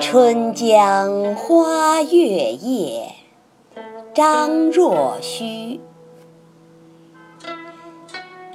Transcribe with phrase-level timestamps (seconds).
[0.00, 3.14] 春江花月夜，
[4.12, 5.80] 张若虚。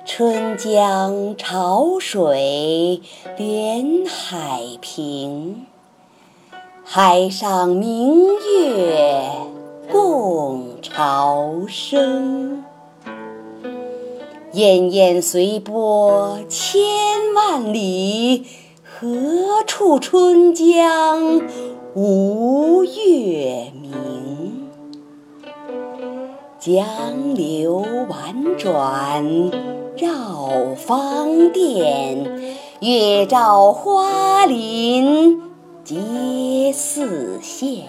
[0.05, 3.01] 春江潮水
[3.37, 5.65] 连海平，
[6.83, 9.29] 海上明月
[9.89, 12.65] 共潮生。
[14.51, 16.81] 滟滟随波千
[17.33, 18.45] 万里，
[19.01, 21.41] 何处春江
[21.93, 24.67] 无月明？
[26.59, 29.23] 江流宛转
[29.95, 32.25] 绕芳甸，
[32.81, 35.43] 月照花林
[35.85, 37.83] 皆似霰。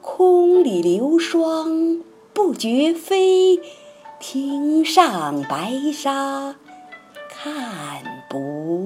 [0.00, 3.60] 空里流霜不觉飞。
[4.18, 6.56] 汀上白沙
[7.28, 8.85] 看不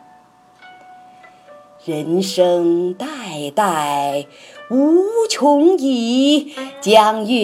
[1.83, 3.07] 人生代
[3.55, 4.27] 代
[4.69, 7.39] 无穷已，江月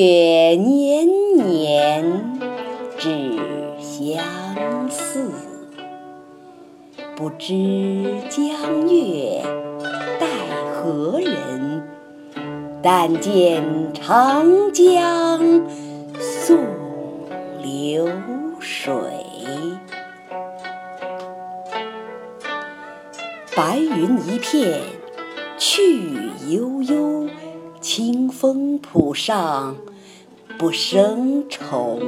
[0.56, 2.40] 年年
[3.00, 3.10] 只
[3.80, 5.32] 相似。
[7.16, 9.42] 不知江月
[10.20, 10.28] 待
[10.72, 11.82] 何人？
[12.84, 15.66] 但见长江
[16.20, 16.60] 送
[17.64, 18.08] 流
[18.60, 18.94] 水。
[23.58, 24.82] 白云一片
[25.58, 26.04] 去
[26.48, 27.28] 悠悠，
[27.82, 29.76] 清风浦上
[30.60, 32.00] 不胜愁。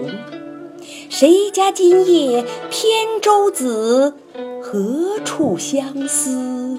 [1.10, 4.14] 谁家今夜扁舟子？
[4.62, 6.78] 何处相思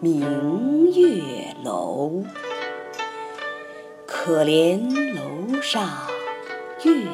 [0.00, 2.24] 明月楼？
[4.06, 5.88] 可怜楼上
[6.82, 7.06] 月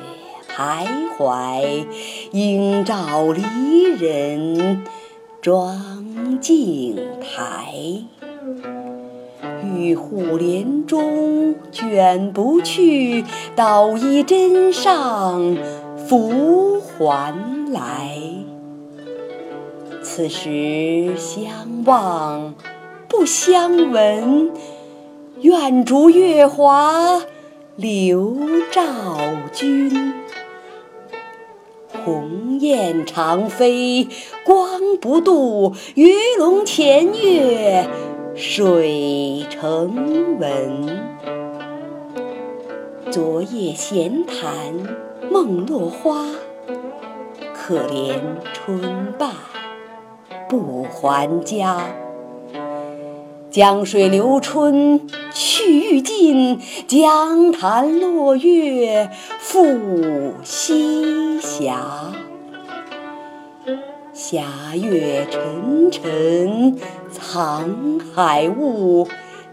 [0.48, 0.86] 徘
[1.18, 1.86] 徊，
[2.30, 3.42] 应照离
[3.82, 4.82] 人。
[5.42, 7.74] 妆镜台，
[9.64, 13.24] 玉户帘中卷不去，
[13.54, 15.56] 捣衣砧上
[16.08, 17.34] 拂还
[17.72, 18.18] 来。
[20.02, 22.54] 此时相望
[23.08, 24.50] 不相闻，
[25.40, 27.22] 愿逐月华
[27.76, 28.36] 流
[28.70, 28.82] 照
[29.52, 30.14] 君。
[32.06, 34.06] 鸿雁长飞
[34.44, 37.84] 光不度，鱼龙潜跃
[38.36, 40.86] 水成文。
[43.10, 44.46] 昨夜闲谈
[45.32, 46.24] 梦落花，
[47.52, 48.20] 可怜
[48.52, 49.30] 春半
[50.48, 51.88] 不还家。
[53.50, 55.08] 江水流春
[55.66, 61.72] 欲尽，江潭落月复西斜。
[64.12, 64.44] 霞
[64.74, 66.78] 月沉沉
[67.10, 69.06] 藏海雾，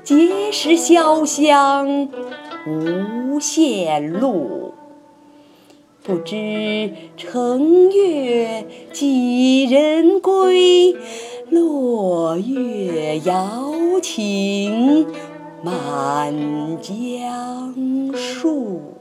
[0.06, 2.08] 碣石潇湘
[2.68, 4.74] 无限路。
[6.04, 10.96] 不知乘月几人归？
[11.50, 14.83] 落月摇情
[15.64, 16.34] 满
[16.82, 17.74] 江
[18.14, 18.93] 树。